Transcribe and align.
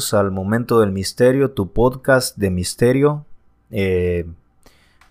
Al 0.00 0.30
Momento 0.30 0.80
del 0.80 0.92
Misterio, 0.92 1.50
tu 1.50 1.72
podcast 1.72 2.36
de 2.38 2.48
misterio. 2.48 3.26
Eh, 3.70 4.26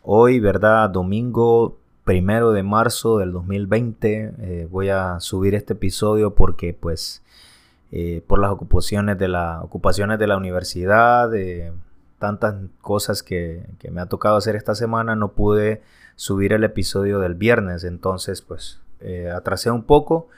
hoy, 0.02 0.40
¿verdad? 0.40 0.90
Domingo 0.90 1.78
primero 2.04 2.52
de 2.52 2.64
marzo 2.64 3.20
del 3.20 3.32
2020. 3.32 4.34
eh, 4.40 4.68
voy 4.72 4.90
a 4.90 5.20
subir 5.20 5.54
este 5.54 5.74
episodio 5.74 6.34
porque, 6.34 6.74
pues, 6.74 7.22
eh, 7.92 8.24
por 8.26 8.40
las 8.40 8.52
ocupaciones 8.52 9.20
de 9.20 9.28
la, 9.28 9.62
ocupaciones 9.62 10.18
de 10.18 10.26
la 10.26 10.38
universidad, 10.38 11.30
tantas 12.18 12.56
cosas 12.82 13.22
que, 13.22 13.68
que 13.78 13.92
me 13.92 14.02
ha 14.02 14.08
tocado 14.08 14.38
hacer 14.38 14.56
esta 14.56 14.74
semana, 14.74 15.16
no 15.16 15.34
pude 15.34 15.84
subir 16.16 16.52
el 16.52 16.64
episodio 16.64 17.20
del 17.20 17.36
viernes. 17.36 17.84
Entonces, 17.84 18.42
pues, 18.42 18.82
atrasé 19.36 19.70
un 19.70 19.84
poco 19.84 20.30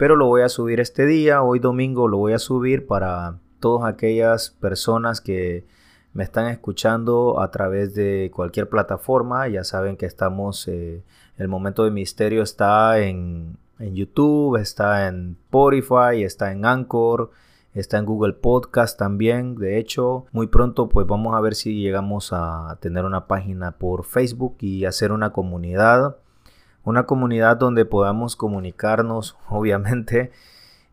pero 0.00 0.16
lo 0.16 0.28
voy 0.28 0.40
a 0.40 0.48
subir 0.48 0.80
este 0.80 1.04
día, 1.04 1.42
hoy 1.42 1.58
domingo 1.58 2.08
lo 2.08 2.16
voy 2.16 2.32
a 2.32 2.38
subir 2.38 2.86
para 2.86 3.34
todas 3.60 3.92
aquellas 3.92 4.50
personas 4.50 5.20
que 5.20 5.66
me 6.12 6.24
están 6.24 6.48
escuchando 6.48 7.40
a 7.40 7.50
través 7.50 7.94
de 7.94 8.30
cualquier 8.34 8.68
plataforma. 8.68 9.46
Ya 9.48 9.64
saben 9.64 9.96
que 9.96 10.06
estamos, 10.06 10.66
eh, 10.68 11.04
el 11.36 11.48
momento 11.48 11.84
de 11.84 11.90
misterio 11.90 12.42
está 12.42 12.98
en, 12.98 13.56
en, 13.78 13.94
YouTube, 13.94 14.56
está 14.56 15.06
en 15.06 15.36
Spotify, 15.44 16.24
está 16.24 16.50
en 16.50 16.64
Anchor, 16.64 17.30
está 17.74 17.98
en 17.98 18.06
Google 18.06 18.32
Podcast 18.32 18.98
también. 18.98 19.54
De 19.54 19.78
hecho, 19.78 20.26
muy 20.32 20.48
pronto 20.48 20.88
pues 20.88 21.06
vamos 21.06 21.36
a 21.36 21.40
ver 21.40 21.54
si 21.54 21.80
llegamos 21.80 22.32
a 22.32 22.78
tener 22.80 23.04
una 23.04 23.26
página 23.26 23.78
por 23.78 24.04
Facebook 24.04 24.56
y 24.60 24.84
hacer 24.86 25.12
una 25.12 25.30
comunidad 25.32 26.16
una 26.84 27.04
comunidad 27.06 27.56
donde 27.56 27.84
podamos 27.84 28.36
comunicarnos, 28.36 29.36
obviamente, 29.48 30.32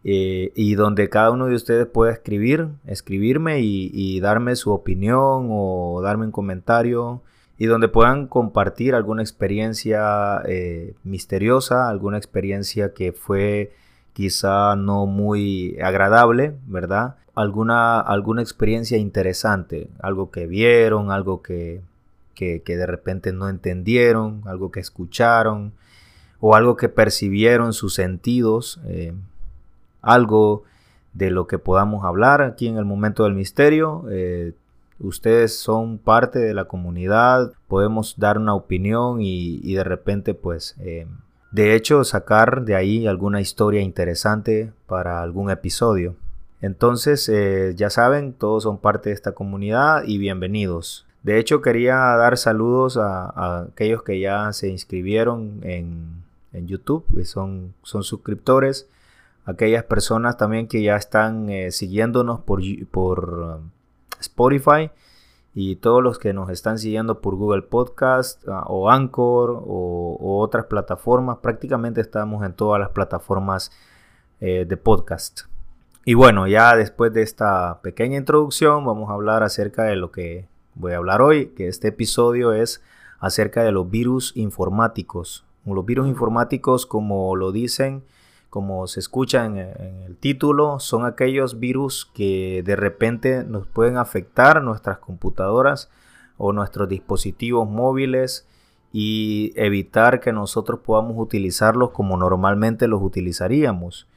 eh, 0.04 0.52
y 0.56 0.76
donde 0.76 1.10
cada 1.10 1.32
uno 1.32 1.48
de 1.48 1.56
ustedes 1.56 1.88
pueda 1.88 2.12
escribir, 2.12 2.70
escribirme 2.86 3.60
y, 3.62 4.20
darme 4.20 4.56
su 4.56 4.72
opinión 4.72 5.48
o 5.52 6.02
darme 6.02 6.26
un 6.26 6.32
comentario, 6.32 7.22
y 7.58 7.66
donde 7.66 7.88
puedan 7.88 8.28
compartir 8.28 8.94
alguna 8.94 9.24
experiencia 9.24 10.42
eh, 10.46 10.94
misteriosa, 11.04 11.90
alguna 11.90 12.18
experiencia 12.18 12.94
que 12.94 13.14
fue 13.14 13.74
quizá 14.14 14.76
no 14.76 15.06
muy 15.08 15.78
agradable, 15.82 16.56
¿verdad? 16.68 17.16
Alguna, 17.36 18.00
alguna 18.00 18.42
experiencia 18.42 18.98
interesante, 18.98 19.90
algo 20.00 20.32
que 20.32 20.48
vieron, 20.48 21.12
algo 21.12 21.42
que 21.42 21.82
que, 22.38 22.62
que, 22.62 22.78
de 22.78 22.86
repente 22.86 23.34
no 23.34 23.50
entendieron, 23.50 24.44
algo 24.46 24.72
que 24.72 24.80
escucharon 24.80 25.74
o 26.40 26.56
algo 26.56 26.78
que 26.78 26.88
percibieron 26.88 27.74
sus 27.74 27.96
sentidos, 27.96 28.80
eh, 28.86 29.14
algo 30.08 30.64
de 31.14 31.30
lo 31.32 31.48
que 31.48 31.60
podamos 31.60 32.04
hablar 32.06 32.42
aquí 32.42 32.68
en 32.68 32.78
el 32.78 32.86
momento 32.86 33.24
del 33.24 33.34
misterio. 33.34 34.06
Eh, 34.10 34.54
ustedes 35.00 35.58
son 35.58 35.98
parte 35.98 36.40
de 36.40 36.54
la 36.54 36.66
comunidad, 36.66 37.52
podemos 37.68 38.16
dar 38.18 38.38
una 38.38 38.56
opinión 38.56 39.20
y, 39.22 39.74
de 39.74 39.84
repente 39.84 40.34
pues 40.34 40.76
eh, 40.80 41.06
de 41.52 41.76
hecho 41.76 42.04
sacar 42.04 42.64
de 42.64 42.76
ahí 42.76 43.08
alguna 43.08 43.42
historia 43.42 43.82
interesante 43.82 44.72
para 44.88 45.22
algún 45.22 45.52
episodio. 45.52 46.16
Entonces 46.62 47.30
eh, 47.30 47.74
ya 47.76 47.90
saben, 47.90 48.34
todos 48.34 48.64
son 48.64 48.78
parte 48.80 49.10
de 49.10 49.16
esta 49.16 49.34
comunidad 49.34 50.04
y 50.06 50.18
bienvenidos. 50.18 51.06
De 51.24 51.40
hecho, 51.40 51.62
quería 51.62 51.96
dar 51.96 52.38
saludos 52.38 52.96
a, 52.96 53.26
a 53.26 53.62
aquellos 53.64 54.02
que 54.04 54.18
ya 54.20 54.54
se 54.54 54.70
inscribieron 54.70 55.60
en, 55.64 56.24
en, 56.54 56.68
YouTube, 56.68 57.04
que 57.14 57.26
son, 57.26 57.74
son 57.84 58.04
suscriptores. 58.04 58.88
Aquellas 59.48 59.86
personas 59.86 60.36
también 60.36 60.68
que 60.68 60.84
ya 60.84 60.98
están 60.98 61.50
eh, 61.50 61.72
siguiéndonos 61.72 62.42
por, 62.42 62.62
por 62.92 63.60
um, 63.62 63.70
Spotify. 64.20 64.92
Y 65.56 65.78
todos 65.78 66.04
los 66.04 66.20
que 66.20 66.34
nos 66.34 66.50
están 66.50 66.78
siguiendo 66.78 67.22
por 67.22 67.36
Google 67.36 67.62
Podcast 67.62 68.46
uh, 68.46 68.62
o 68.66 68.92
Anchor 68.92 69.52
o, 69.52 70.18
o, 70.20 70.40
otras 70.42 70.66
plataformas. 70.66 71.38
Prácticamente 71.38 72.02
estamos 72.02 72.46
en 72.46 72.52
todas 72.52 72.80
las 72.80 72.90
plataformas 72.90 73.72
eh, 74.42 74.66
de 74.68 74.76
podcast. 74.76 75.44
Y 76.04 76.14
bueno, 76.14 76.46
ya 76.48 76.76
después 76.76 77.14
de 77.14 77.22
esta 77.22 77.80
pequeña 77.82 78.18
introducción, 78.18 78.84
vamos 78.84 79.10
a 79.10 79.14
hablar 79.14 79.44
acerca 79.44 79.84
de 79.84 79.96
lo 79.96 80.12
que 80.12 80.50
voy 80.76 80.92
a 80.92 80.98
hablar 80.98 81.22
hoy, 81.22 81.54
que 81.56 81.70
este 81.70 81.88
episodio 81.88 82.52
es 82.52 82.84
acerca 83.20 83.64
de 83.64 83.72
los 83.72 83.90
virus 83.90 84.34
informáticos. 84.36 85.46
Los 85.66 85.86
virus 85.86 86.08
informáticos, 86.10 86.86
como 86.86 87.36
lo 87.38 87.54
dicen, 87.54 88.04
como 88.50 88.88
se 88.88 89.00
escucha 89.00 89.46
en, 89.46 89.58
el 89.58 90.16
título, 90.18 90.80
son 90.80 91.06
aquellos 91.06 91.60
virus 91.60 92.10
que 92.14 92.64
de 92.66 92.76
repente 92.76 93.44
nos 93.44 93.68
pueden 93.68 93.98
afectar 93.98 94.62
nuestras 94.62 95.00
computadoras 95.00 95.90
o 96.38 96.54
nuestros 96.54 96.88
dispositivos 96.88 97.70
móviles 97.70 98.48
y 98.92 99.54
evitar 99.56 100.20
que 100.20 100.32
nosotros 100.32 100.80
podamos 100.80 101.16
utilizarlos 101.18 101.92
como 101.92 102.18
normalmente 102.18 102.88
los 102.88 103.02
utilizaríamos. 103.02 104.08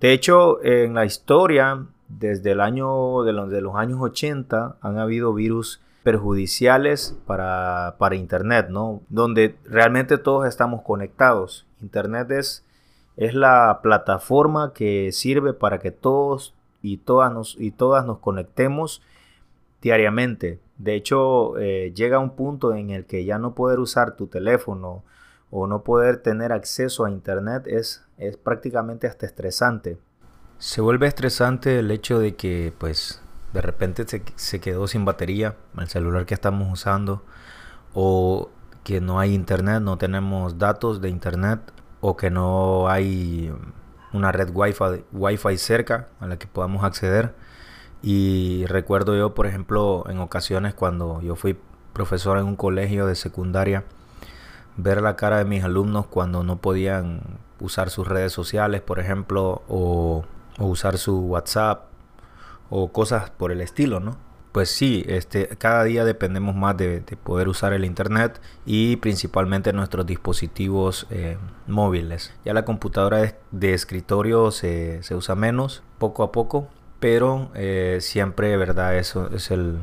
De 0.00 0.12
hecho, 0.12 0.62
en 0.62 0.94
la 0.94 1.04
historia, 1.04 1.86
desde 2.08 2.52
el 2.52 2.60
año 2.60 3.22
de 3.22 3.32
los, 3.32 3.50
de 3.50 3.60
los 3.60 3.76
años 3.76 3.98
80, 4.00 4.76
han 4.80 4.98
habido 4.98 5.32
virus 5.32 5.80
perjudiciales 6.02 7.18
para, 7.26 7.96
para 7.98 8.14
Internet, 8.14 8.68
¿no? 8.68 9.00
Donde 9.08 9.56
realmente 9.64 10.18
todos 10.18 10.46
estamos 10.46 10.82
conectados. 10.82 11.66
Internet 11.80 12.30
es, 12.30 12.64
es 13.16 13.34
la 13.34 13.80
plataforma 13.82 14.72
que 14.72 15.12
sirve 15.12 15.52
para 15.52 15.78
que 15.78 15.90
todos 15.90 16.54
y 16.82 16.98
todas 16.98 17.32
nos, 17.32 17.56
y 17.58 17.70
todas 17.70 18.04
nos 18.04 18.18
conectemos 18.18 19.02
diariamente. 19.80 20.60
De 20.78 20.94
hecho, 20.94 21.58
eh, 21.58 21.92
llega 21.94 22.18
un 22.18 22.30
punto 22.30 22.74
en 22.74 22.90
el 22.90 23.04
que 23.06 23.24
ya 23.24 23.38
no 23.38 23.54
poder 23.54 23.78
usar 23.78 24.16
tu 24.16 24.26
teléfono 24.26 25.04
o 25.50 25.66
no 25.66 25.82
poder 25.82 26.18
tener 26.18 26.52
acceso 26.52 27.04
a 27.04 27.10
Internet 27.10 27.66
es, 27.66 28.04
es 28.18 28.36
prácticamente 28.36 29.06
hasta 29.06 29.26
estresante. 29.26 29.98
Se 30.58 30.80
vuelve 30.80 31.06
estresante 31.06 31.78
el 31.78 31.90
hecho 31.90 32.18
de 32.18 32.34
que, 32.34 32.72
pues, 32.78 33.22
de 33.52 33.60
repente 33.60 34.04
se, 34.06 34.22
se, 34.34 34.60
quedó 34.60 34.88
sin 34.88 35.04
batería 35.04 35.56
el 35.78 35.88
celular 35.88 36.26
que 36.26 36.34
estamos 36.34 36.72
usando 36.72 37.22
o 37.92 38.50
que 38.82 39.00
no 39.00 39.20
hay 39.20 39.32
internet, 39.32 39.80
no 39.80 39.96
tenemos 39.96 40.58
datos 40.58 41.00
de 41.00 41.08
internet 41.08 41.60
o 42.06 42.18
que 42.18 42.28
no 42.28 42.86
hay 42.90 43.50
una 44.12 44.30
red 44.30 44.50
wifi, 44.52 45.06
wifi 45.10 45.56
cerca 45.56 46.08
a 46.20 46.26
la 46.26 46.38
que 46.38 46.46
podamos 46.46 46.84
acceder. 46.84 47.34
Y 48.02 48.66
recuerdo 48.66 49.16
yo, 49.16 49.34
por 49.34 49.46
ejemplo, 49.46 50.04
en 50.10 50.18
ocasiones 50.18 50.74
cuando 50.74 51.22
yo 51.22 51.34
fui 51.34 51.58
profesor 51.94 52.36
en 52.36 52.44
un 52.44 52.56
colegio 52.56 53.06
de 53.06 53.14
secundaria, 53.14 53.84
ver 54.76 55.00
la 55.00 55.16
cara 55.16 55.38
de 55.38 55.46
mis 55.46 55.64
alumnos 55.64 56.04
cuando 56.04 56.44
no 56.44 56.58
podían 56.58 57.22
usar 57.58 57.88
sus 57.88 58.06
redes 58.06 58.34
sociales, 58.34 58.82
por 58.82 58.98
ejemplo, 58.98 59.62
o, 59.66 60.26
o 60.58 60.66
usar 60.66 60.98
su 60.98 61.20
WhatsApp 61.20 61.86
o 62.68 62.92
cosas 62.92 63.30
por 63.30 63.50
el 63.50 63.62
estilo, 63.62 64.00
¿no? 64.00 64.18
Pues 64.54 64.68
sí, 64.68 65.04
este, 65.08 65.48
cada 65.58 65.82
día 65.82 66.04
dependemos 66.04 66.54
más 66.54 66.76
de, 66.76 67.00
de 67.00 67.16
poder 67.16 67.48
usar 67.48 67.72
el 67.72 67.84
Internet 67.84 68.40
y 68.64 68.94
principalmente 68.98 69.72
nuestros 69.72 70.06
dispositivos 70.06 71.08
eh, 71.10 71.38
móviles. 71.66 72.32
Ya 72.44 72.54
la 72.54 72.64
computadora 72.64 73.34
de, 73.50 73.74
escritorio 73.74 74.52
se, 74.52 75.02
se, 75.02 75.16
usa 75.16 75.34
menos, 75.34 75.82
poco 75.98 76.22
a 76.22 76.30
poco, 76.30 76.68
pero 77.00 77.50
eh, 77.56 77.98
siempre, 78.00 78.56
¿verdad? 78.56 78.96
Eso 78.96 79.28
es 79.34 79.50
el, 79.50 79.80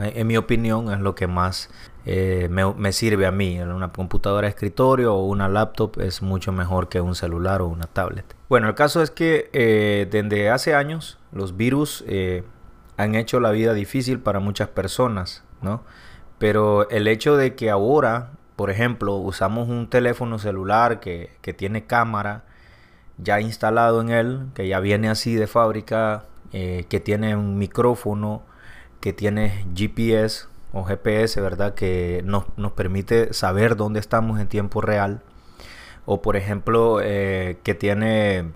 en 0.00 0.26
mi 0.26 0.36
opinión, 0.36 0.90
es 0.92 0.98
lo 0.98 1.14
que 1.14 1.28
más 1.28 1.70
eh, 2.04 2.48
me, 2.50 2.74
me, 2.74 2.92
sirve 2.92 3.26
a 3.26 3.30
mí. 3.30 3.60
Una 3.60 3.92
computadora 3.92 4.48
de 4.48 4.50
escritorio 4.50 5.14
o 5.14 5.24
una 5.24 5.48
laptop 5.48 6.00
es 6.00 6.20
mucho 6.20 6.50
mejor 6.50 6.88
que 6.88 7.00
un 7.00 7.14
celular 7.14 7.62
o 7.62 7.68
una 7.68 7.86
tablet. 7.86 8.24
Bueno, 8.48 8.66
el 8.66 8.74
caso 8.74 9.02
es 9.02 9.12
que 9.12 10.08
desde 10.10 10.50
hace 10.50 10.74
años 10.74 11.16
los 11.30 11.56
virus 11.56 12.04
han 13.02 13.14
hecho 13.14 13.40
la 13.40 13.50
vida 13.50 13.74
difícil 13.74 14.20
para 14.20 14.40
muchas 14.40 14.68
personas, 14.68 15.44
¿no? 15.62 15.82
Pero 16.38 16.88
el 16.90 17.08
hecho 17.08 17.36
de 17.36 17.54
que 17.54 17.70
ahora, 17.70 18.32
por 18.56 18.70
ejemplo, 18.70 19.16
usamos 19.16 19.68
un 19.68 19.88
teléfono 19.88 20.38
celular 20.38 21.00
que, 21.00 21.30
que 21.42 21.52
tiene 21.52 21.86
cámara 21.86 22.44
ya 23.18 23.40
instalado 23.40 24.00
en 24.00 24.10
él, 24.10 24.46
que 24.54 24.68
ya 24.68 24.80
viene 24.80 25.08
así 25.08 25.34
de 25.34 25.46
fábrica, 25.46 26.24
eh, 26.52 26.86
que 26.88 27.00
tiene 27.00 27.36
un 27.36 27.58
micrófono, 27.58 28.42
que 29.00 29.12
tiene 29.12 29.66
GPS 29.74 30.46
o 30.72 30.84
GPS, 30.84 31.40
¿verdad? 31.40 31.74
Que 31.74 32.22
nos, 32.24 32.44
nos 32.56 32.72
permite 32.72 33.32
saber 33.32 33.76
dónde 33.76 34.00
estamos 34.00 34.40
en 34.40 34.48
tiempo 34.48 34.80
real. 34.80 35.22
O 36.06 36.22
por 36.22 36.36
ejemplo, 36.36 37.00
eh, 37.02 37.58
que 37.62 37.74
tiene 37.74 38.52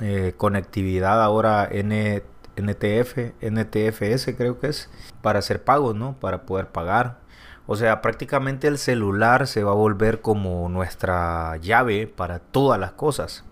eh, 0.00 0.34
conectividad 0.36 1.22
ahora 1.22 1.68
N, 1.70 2.22
NTF, 2.56 3.34
NTFS 3.40 4.34
creo 4.36 4.58
que 4.58 4.68
es, 4.68 4.90
para 5.22 5.38
hacer 5.38 5.64
pagos, 5.64 5.94
¿no? 5.94 6.18
Para 6.18 6.42
poder 6.42 6.68
pagar. 6.68 7.18
O 7.66 7.76
sea, 7.76 8.02
prácticamente 8.02 8.66
el 8.68 8.78
celular 8.78 9.46
se 9.46 9.62
va 9.62 9.72
a 9.72 9.74
volver 9.74 10.20
como 10.20 10.68
nuestra 10.68 11.56
llave 11.58 12.06
para 12.06 12.40
todas 12.40 12.80
las 12.80 12.92
cosas. 12.92 13.44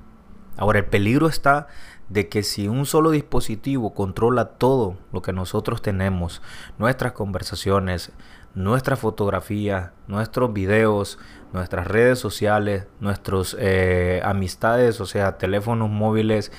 Ahora, 0.56 0.80
el 0.80 0.86
peligro 0.86 1.28
está 1.28 1.68
de 2.08 2.28
que 2.28 2.42
si 2.42 2.68
un 2.68 2.86
solo 2.86 3.10
dispositivo 3.10 3.94
controla 3.94 4.46
todo 4.46 4.96
lo 5.12 5.22
que 5.22 5.32
nosotros 5.32 5.82
tenemos, 5.82 6.42
nuestras 6.78 7.12
conversaciones, 7.12 8.12
nuestras 8.54 8.98
fotografías, 8.98 9.92
nuestros 10.08 10.52
videos, 10.52 11.18
nuestras 11.52 11.86
redes 11.86 12.18
sociales, 12.18 12.86
nuestras 12.98 13.56
eh, 13.58 14.20
amistades, 14.24 15.00
o 15.00 15.06
sea, 15.06 15.38
teléfonos 15.38 15.90
móviles 15.90 16.50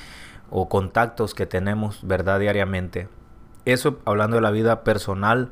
o 0.50 0.70
contactos 0.70 1.34
que 1.34 1.46
tenemos, 1.46 2.06
¿verdad? 2.08 2.40
Diariamente. 2.40 3.10
Eso 3.66 4.00
hablando 4.06 4.38
de 4.38 4.42
la 4.42 4.52
vida 4.52 4.84
personal 4.84 5.52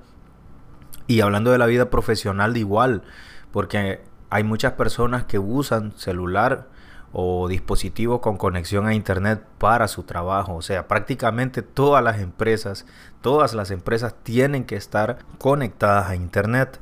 y 1.08 1.22
hablando 1.22 1.52
de 1.52 1.58
la 1.58 1.66
vida 1.66 1.90
profesional 1.90 2.58
igual, 2.58 3.04
porque 3.52 4.02
hay 4.30 4.44
muchas 4.44 4.74
personas 4.74 5.26
que 5.26 5.40
usan 5.40 5.94
celular 5.98 6.68
o 7.14 7.48
dispositivos 7.48 8.20
con 8.20 8.38
conexión 8.38 8.86
a 8.86 8.94
internet 8.94 9.44
para 9.58 9.88
su 9.88 10.04
trabajo. 10.04 10.56
O 10.56 10.62
sea, 10.62 10.88
prácticamente 10.88 11.62
todas 11.62 12.04
las 12.04 12.20
empresas, 12.20 12.86
todas 13.22 13.54
las 13.54 13.72
empresas 13.72 14.16
tienen 14.24 14.66
que 14.66 14.76
estar 14.76 15.20
conectadas 15.38 16.10
a 16.10 16.16
internet. 16.16 16.80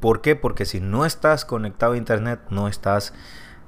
¿Por 0.00 0.22
qué? 0.22 0.34
Porque 0.34 0.64
si 0.64 0.80
no 0.80 1.04
estás 1.04 1.44
conectado 1.44 1.92
a 1.92 1.98
internet, 1.98 2.40
no 2.48 2.68
estás, 2.68 3.12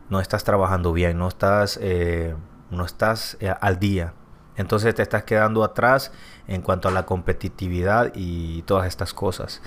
no 0.09 0.21
estás 0.21 0.45
trabajando 0.45 0.93
bien, 0.93 1.19
no 1.19 1.29
estás, 1.29 1.79
eh, 1.83 2.35
no 2.73 2.85
estás 2.85 3.37
eh, 3.41 3.55
al 3.61 3.79
día. 3.79 4.15
Entonces 4.57 4.95
te 4.95 5.03
estás 5.03 5.25
quedando 5.25 5.65
atrás 5.65 6.13
en 6.47 6.61
cuanto 6.61 6.89
a 6.89 6.91
la 6.91 7.07
competitividad 7.07 8.13
y 8.15 8.63
todas 8.63 8.87
estas 8.87 9.15
cosas. 9.15 9.63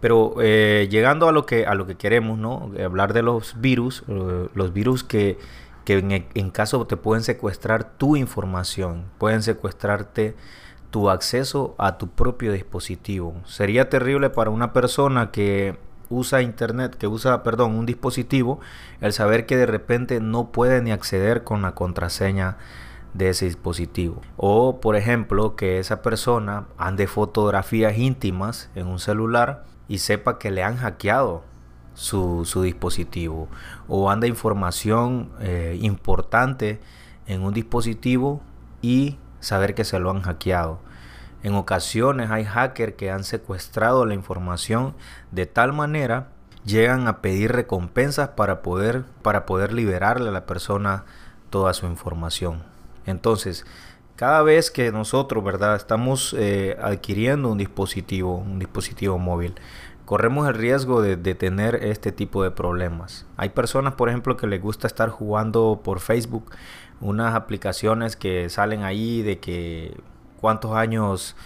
Pero 0.00 0.34
eh, 0.40 0.88
llegando 0.90 1.28
a 1.28 1.32
lo 1.32 1.46
que 1.46 1.66
a 1.66 1.74
lo 1.74 1.86
que 1.86 1.96
queremos, 1.96 2.38
¿no? 2.38 2.70
Hablar 2.84 3.12
de 3.14 3.22
los 3.22 3.60
virus, 3.60 4.04
los 4.06 4.72
virus 4.72 5.02
que 5.02 5.38
que 5.88 6.26
en, 6.34 6.50
caso 6.50 6.86
te 6.86 6.98
pueden 6.98 7.24
secuestrar 7.24 7.96
tu 7.96 8.14
información, 8.14 9.06
pueden 9.16 9.42
secuestrarte 9.42 10.36
tu 10.90 11.08
acceso 11.08 11.74
a 11.78 11.96
tu 11.96 12.10
propio 12.10 12.52
dispositivo. 12.52 13.34
Sería 13.46 13.88
terrible 13.88 14.28
para 14.28 14.50
una 14.50 14.74
persona 14.74 15.30
que 15.30 15.78
usa 16.10 16.42
internet, 16.42 16.96
que 16.96 17.06
usa, 17.06 17.42
perdón, 17.42 17.74
un 17.74 17.86
dispositivo, 17.86 18.60
el 19.00 19.12
saber 19.12 19.46
que 19.46 19.56
de 19.56 19.66
repente 19.66 20.20
no 20.20 20.50
puede 20.52 20.82
ni 20.82 20.92
acceder 20.92 21.44
con 21.44 21.62
la 21.62 21.74
contraseña 21.74 22.56
de 23.14 23.30
ese 23.30 23.46
dispositivo. 23.46 24.22
O, 24.36 24.80
por 24.80 24.96
ejemplo, 24.96 25.56
que 25.56 25.78
esa 25.78 26.02
persona 26.02 26.66
ande 26.76 27.06
fotografías 27.06 27.98
íntimas 27.98 28.70
en 28.74 28.86
un 28.86 28.98
celular 28.98 29.64
y 29.88 29.98
sepa 29.98 30.38
que 30.38 30.50
le 30.50 30.62
han 30.62 30.76
hackeado 30.76 31.42
su, 31.94 32.44
dispositivo 32.62 33.48
o 33.88 34.10
anda 34.10 34.28
información 34.28 35.30
eh, 35.40 35.76
importante 35.82 36.80
en 37.26 37.42
un 37.42 37.52
dispositivo 37.52 38.40
y 38.80 39.18
saber 39.40 39.74
que 39.74 39.84
se 39.84 39.98
lo 39.98 40.10
han 40.10 40.22
hackeado. 40.22 40.78
En 41.42 41.54
ocasiones 41.54 42.30
hay 42.30 42.44
hackers 42.44 42.94
que 42.94 43.10
han 43.10 43.24
secuestrado 43.24 44.04
la 44.04 44.14
información 44.14 44.94
de 45.30 45.46
tal 45.46 45.72
manera 45.72 46.28
llegan 46.64 47.06
a 47.06 47.20
pedir 47.22 47.52
recompensas 47.52 48.30
para 48.30 48.62
poder, 48.62 49.04
para 49.22 49.46
poder 49.46 49.72
liberarle 49.72 50.28
a 50.28 50.32
la 50.32 50.46
persona 50.46 51.04
toda 51.50 51.72
su 51.72 51.86
información. 51.86 52.62
Entonces, 53.06 53.64
cada 54.16 54.42
vez 54.42 54.70
que 54.70 54.90
nosotros, 54.90 55.44
¿verdad? 55.44 55.76
Estamos 55.76 56.34
eh, 56.36 56.76
adquiriendo 56.82 57.50
un 57.50 57.58
dispositivo, 57.58 58.36
un 58.36 58.58
dispositivo 58.58 59.18
móvil, 59.18 59.54
corremos 60.04 60.48
el 60.48 60.54
riesgo 60.54 61.02
de, 61.02 61.16
tener 61.34 61.76
este 61.76 62.12
tipo 62.12 62.42
de 62.42 62.50
problemas. 62.50 63.26
Hay 63.36 63.50
personas, 63.50 63.94
por 63.94 64.08
ejemplo, 64.08 64.36
que 64.36 64.46
les 64.46 64.60
gusta 64.60 64.86
estar 64.86 65.10
jugando 65.10 65.82
por 65.84 66.00
Facebook 66.00 66.50
unas 67.00 67.34
aplicaciones 67.34 68.16
que 68.16 68.48
salen 68.48 68.82
ahí 68.82 69.22
de 69.22 69.38
que 69.38 69.96
cuántos 70.40 70.72
años 70.72 71.36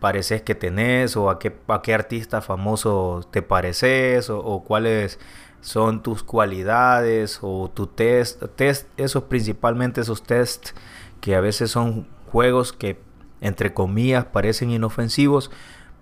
pareces 0.00 0.42
que 0.42 0.54
tenés 0.54 1.16
o 1.16 1.30
a 1.30 1.38
qué, 1.38 1.56
a 1.68 1.82
qué 1.82 1.94
artista 1.94 2.40
famoso 2.40 3.26
te 3.30 3.42
pareces 3.42 4.28
o, 4.30 4.62
cuáles 4.66 5.18
son 5.60 6.02
tus 6.02 6.22
cualidades 6.22 7.38
o 7.40 7.70
tu 7.72 7.86
test, 7.86 8.42
test, 8.56 8.88
esos 8.96 9.24
principalmente 9.24 10.02
esos 10.02 10.22
tests 10.22 10.74
que 11.20 11.34
a 11.34 11.40
veces 11.40 11.70
son 11.70 12.06
juegos 12.30 12.72
que 12.72 13.00
entre 13.40 13.74
comillas 13.74 14.24
parecen 14.24 14.70
inofensivos, 14.70 15.50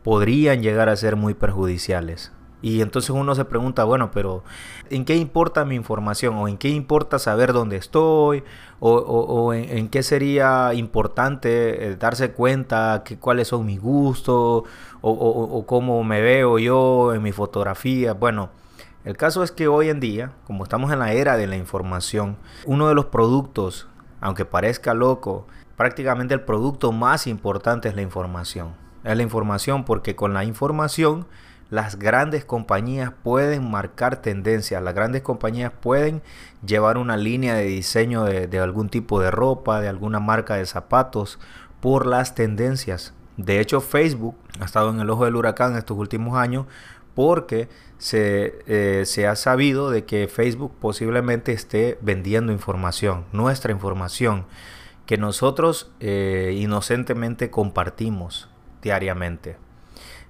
podrían 0.05 0.63
llegar 0.63 0.89
a 0.89 0.97
ser 0.97 1.17
muy 1.17 1.35
perjudiciales. 1.35 2.33
Y 2.63 2.81
entonces 2.81 3.11
uno 3.11 3.35
se 3.35 3.45
pregunta, 3.45 3.85
bueno, 3.85 4.11
pero 4.13 4.45
¿en 4.89 5.05
qué 5.05 5.17
importa 5.17 5.65
mi 5.65 5.75
información? 5.75 6.37
¿O 6.37 6.49
en 6.49 6.57
qué 6.57 6.69
importa 6.69 7.19
saber 7.19 7.53
dónde 7.53 7.77
estoy? 7.77 8.45
¿O, 8.79 9.53
en, 9.53 9.89
qué 9.89 10.03
sería 10.03 10.73
importante 10.75 11.89
eh, 11.89 11.97
darse 11.97 12.33
cuenta 12.33 13.03
que 13.05 13.19
cuáles 13.19 13.49
son 13.49 13.67
mis 13.67 13.81
gustos? 13.81 14.63
O, 15.01 15.65
cómo 15.67 16.05
me 16.05 16.21
veo 16.21 16.59
yo 16.59 17.13
en 17.15 17.23
mi 17.23 17.33
fotografía? 17.33 18.15
Bueno, 18.15 18.51
el 19.05 19.17
caso 19.17 19.43
es 19.43 19.51
que 19.51 19.67
hoy 19.67 19.89
en 19.89 19.99
día, 19.99 20.33
como 20.47 20.63
estamos 20.63 20.93
en 20.93 21.01
la 21.01 21.13
era 21.13 21.37
de 21.37 21.49
la 21.49 21.57
información, 21.57 22.37
uno 22.65 22.89
de 22.89 22.95
los 22.95 23.07
productos, 23.07 23.89
aunque 24.21 24.45
parezca 24.45 24.95
loco, 24.95 25.47
prácticamente 25.77 26.35
el 26.35 26.43
producto 26.43 26.93
más 26.93 27.27
importante 27.27 27.89
es 27.89 27.97
la 27.97 28.03
información 28.03 28.83
es 29.05 29.17
la 29.17 29.23
información 29.23 29.85
porque 29.85 30.15
con 30.15 30.35
la 30.35 30.45
información 30.45 31.27
las 31.73 31.99
grandes 31.99 32.45
compañías 32.45 33.15
pueden 33.23 33.71
marcar 33.71 34.21
tendencias, 34.21 34.83
las 34.83 34.95
grandes 34.95 35.23
compañías 35.23 35.73
pueden 35.73 36.21
llevar 36.67 36.99
una 36.99 37.17
línea 37.17 37.55
de 37.55 37.65
diseño 37.65 38.25
de, 38.25 38.59
algún 38.59 38.91
tipo 38.91 39.23
de 39.23 39.31
ropa, 39.31 39.81
de 39.81 39.89
alguna 39.89 40.21
marca 40.21 40.57
de 40.57 40.67
zapatos 40.67 41.39
por 41.81 42.05
las 42.05 42.35
tendencias. 42.35 43.15
De 43.39 43.59
hecho, 43.59 43.81
Facebook 43.81 44.37
ha 44.61 44.67
estado 44.67 44.91
en 44.91 45.01
el 45.01 45.09
ojo 45.09 45.25
del 45.25 45.35
huracán 45.35 45.75
estos 45.75 45.97
últimos 45.97 46.37
años 46.37 46.67
porque 47.15 47.71
se, 47.97 48.59
eh, 48.67 49.07
se, 49.07 49.27
ha 49.27 49.35
sabido 49.35 49.91
de 49.91 50.05
que 50.05 50.29
Facebook 50.29 50.75
posiblemente 50.79 51.53
esté 51.53 51.97
vendiendo 52.03 52.53
información, 52.53 53.25
nuestra 53.33 53.73
información, 53.73 54.45
que 55.07 55.17
nosotros 55.17 55.91
eh, 56.01 56.55
inocentemente 56.55 57.49
compartimos 57.49 58.51
diariamente. 58.83 59.57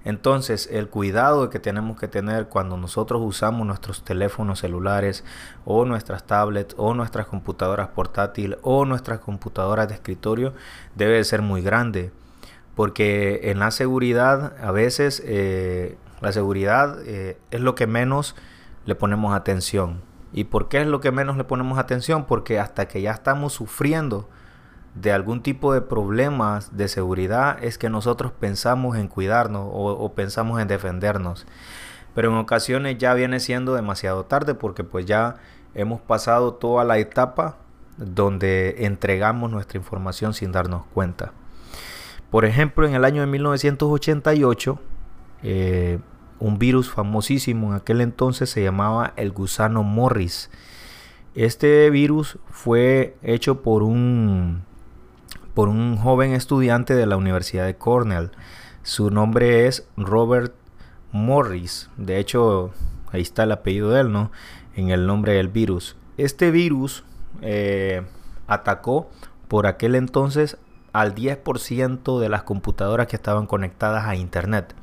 Entonces, 0.05 0.67
el 0.71 0.89
cuidado 0.89 1.49
que 1.49 1.59
tenemos 1.59 1.97
que 1.97 2.07
tener 2.07 2.47
cuando 2.47 2.75
nosotros 2.75 3.21
usamos 3.23 3.65
nuestros 3.65 4.03
teléfonos 4.03 4.59
celulares 4.59 5.23
o 5.65 5.85
nuestras 5.85 6.25
tablets 6.25 6.75
o 6.77 6.93
nuestras 6.93 7.27
computadoras 7.27 7.89
portátiles 7.89 8.59
o 8.63 8.85
nuestras 8.85 9.19
computadoras 9.19 9.87
de 9.87 9.95
escritorio 9.95 10.53
debe 10.95 11.23
ser 11.23 11.41
muy 11.41 11.61
grande. 11.61 12.11
Porque 12.75 13.51
en 13.51 13.59
la 13.59 13.71
seguridad, 13.71 14.53
a 14.61 14.71
veces 14.71 15.21
eh, 15.25 15.97
la 16.21 16.31
seguridad 16.31 16.97
eh, 17.05 17.37
es 17.51 17.61
lo 17.61 17.75
que 17.75 17.87
menos 17.87 18.35
le 18.85 18.95
ponemos 18.95 19.33
atención. 19.33 20.01
¿Y 20.33 20.45
por 20.45 20.67
qué 20.67 20.81
es 20.81 20.87
lo 20.87 20.99
que 20.99 21.11
menos 21.11 21.37
le 21.37 21.43
ponemos 21.43 21.77
atención? 21.77 22.25
Porque 22.25 22.59
hasta 22.59 22.87
que 22.87 23.01
ya 23.01 23.11
estamos 23.11 23.53
sufriendo 23.53 24.27
de 24.95 25.11
algún 25.11 25.41
tipo 25.41 25.73
de 25.73 25.81
problemas 25.81 26.77
de 26.77 26.87
seguridad 26.87 27.63
es 27.63 27.77
que 27.77 27.89
nosotros 27.89 28.31
pensamos 28.31 28.97
en 28.97 29.07
cuidarnos 29.07 29.67
o, 29.71 30.13
pensamos 30.13 30.61
en 30.61 30.67
defendernos. 30.67 31.45
Pero 32.13 32.29
en 32.29 32.37
ocasiones 32.37 32.97
ya 32.99 33.13
viene 33.15 33.39
siendo 33.39 33.73
demasiado 33.73 34.25
tarde 34.25 34.53
porque 34.53 34.83
pues 34.83 35.05
ya 35.05 35.35
hemos 35.73 35.99
pasado 35.99 36.53
toda 36.53 36.83
la 36.83 36.99
etapa 36.99 37.57
donde 37.97 38.85
entregamos 38.85 39.49
nuestra 39.49 39.79
información 39.79 40.33
sin 40.33 40.51
darnos 40.51 40.83
cuenta. 40.93 41.33
Por 42.29 42.45
ejemplo, 42.45 42.87
en 42.87 42.93
el 42.93 43.05
año 43.05 43.21
de 43.21 43.27
1988, 43.27 44.79
eh, 45.43 45.99
un 46.39 46.59
virus 46.59 46.91
famosísimo 46.91 47.69
en 47.69 47.75
aquel 47.75 48.01
entonces 48.01 48.49
se 48.49 48.63
llamaba 48.63 49.13
el 49.15 49.31
gusano 49.31 49.81
Morris. 49.81 50.51
Este 51.35 51.89
virus 51.89 52.37
fue 52.49 53.15
hecho 53.23 53.63
por 53.63 53.81
un 53.81 54.63
por 55.53 55.69
un 55.69 55.97
joven 55.97 56.33
estudiante 56.33 56.95
de 56.95 57.05
la 57.05 57.17
Universidad 57.17 57.65
de 57.65 57.75
Cornell. 57.75 58.31
Su 58.81 59.11
nombre 59.11 59.67
es 59.67 59.87
Robert 59.97 60.55
Morris. 61.11 61.89
De 61.97 62.17
hecho, 62.19 62.71
ahí 63.11 63.21
está 63.21 63.43
el 63.43 63.51
apellido 63.51 63.91
de 63.91 64.01
él, 64.01 64.11
¿no? 64.11 64.31
En 64.75 64.89
el 64.89 65.05
nombre 65.05 65.33
del 65.33 65.47
virus. 65.47 65.95
Este 66.17 66.49
virus 66.51 67.03
eh, 67.41 68.01
atacó 68.47 69.09
por 69.47 69.67
aquel 69.67 69.95
entonces 69.95 70.57
al 70.91 71.15
10% 71.15 72.19
de 72.19 72.29
las 72.29 72.43
computadoras 72.43 73.07
que 73.07 73.15
estaban 73.15 73.47
conectadas 73.47 74.05
a 74.05 74.15
Internet. 74.15 74.75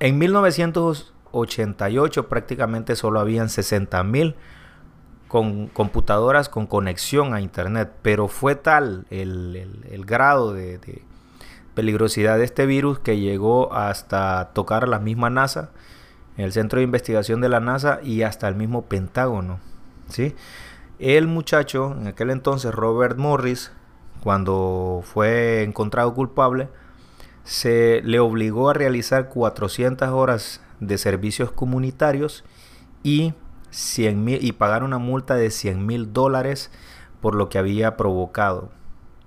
En 0.00 0.18
1988 0.18 2.28
prácticamente 2.28 2.96
solo 2.96 3.20
habían 3.20 3.46
60.000 3.46 4.34
con 5.34 5.66
computadoras 5.66 6.48
con 6.48 6.68
conexión 6.68 7.34
a 7.34 7.40
internet, 7.40 7.90
pero 8.02 8.28
fue 8.28 8.54
tal 8.54 9.04
el, 9.10 10.04
grado 10.06 10.52
de, 10.52 11.02
peligrosidad 11.74 12.38
de 12.38 12.44
este 12.44 12.66
virus 12.66 13.00
que 13.00 13.18
llegó 13.18 13.74
hasta 13.74 14.50
tocar 14.54 14.86
la 14.86 15.00
misma 15.00 15.30
NASA, 15.30 15.70
el 16.36 16.52
centro 16.52 16.78
de 16.78 16.84
investigación 16.84 17.40
de 17.40 17.48
la 17.48 17.58
NASA 17.58 17.98
y 18.00 18.22
hasta 18.22 18.46
el 18.46 18.54
mismo 18.54 18.82
Pentágono, 18.82 19.58
¿sí? 20.08 20.36
El 21.00 21.26
muchacho, 21.26 21.96
en 22.00 22.06
aquel 22.06 22.30
entonces 22.30 22.72
Robert 22.72 23.18
Morris, 23.18 23.72
cuando 24.22 25.00
fue 25.02 25.64
encontrado 25.64 26.14
culpable, 26.14 26.68
se 27.42 28.02
le 28.04 28.20
obligó 28.20 28.70
a 28.70 28.74
realizar 28.74 29.30
400 29.30 30.10
horas 30.10 30.60
de 30.78 30.96
servicios 30.96 31.50
comunitarios 31.50 32.44
y, 33.02 33.34
100 33.74 34.28
y 34.40 34.52
pagar 34.52 34.84
una 34.84 34.98
multa 34.98 35.34
de 35.34 35.50
100 35.50 35.84
mil 35.84 36.12
dólares 36.12 36.70
por 37.20 37.34
lo 37.34 37.48
que 37.48 37.58
había 37.58 37.96
provocado. 37.96 38.70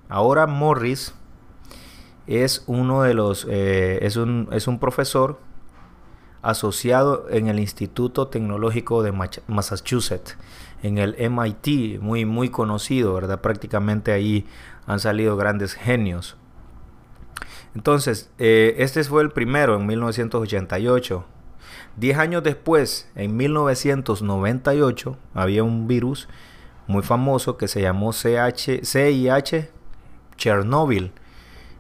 Ahora 0.08 0.48
Morris 0.48 1.14
es 2.28 2.64
uno 2.66 3.02
de 3.02 3.14
los, 3.14 3.46
eh, 3.50 4.00
es, 4.02 4.16
un, 4.16 4.48
es 4.52 4.68
un 4.68 4.80
profesor 4.80 5.40
asociado 6.42 7.26
en 7.30 7.48
el 7.48 7.60
Instituto 7.60 8.28
Tecnológico 8.28 9.04
de 9.04 9.12
Massachusetts, 9.48 10.38
en 10.82 10.98
el 10.98 11.16
MIT, 11.30 12.00
muy, 12.00 12.24
muy 12.24 12.50
conocido, 12.50 13.14
¿verdad? 13.14 13.42
Prácticamente 13.42 14.14
ahí 14.14 14.46
han 14.86 15.00
salido 15.02 15.36
grandes 15.36 15.74
genios. 15.74 16.38
Entonces, 17.76 18.32
eh, 18.38 18.76
este 18.78 19.04
fue 19.04 19.24
el 19.24 19.32
primero 19.32 19.76
en 19.76 19.86
1988. 19.86 21.26
Diez 21.96 22.18
años 22.18 22.44
después, 22.44 23.10
en 23.16 23.38
1998, 23.38 25.18
había 25.34 25.64
un 25.64 25.88
virus 25.88 26.28
muy 26.88 27.04
famoso 27.04 27.58
que 27.58 27.68
se 27.68 27.82
llamó 27.82 28.12
CH, 28.12 28.82
CIH 28.84 29.70
Chernobyl. 30.38 31.12